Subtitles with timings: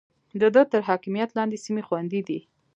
[0.41, 2.39] د ده تر حاکميت لاندې سيمې خوندي دي.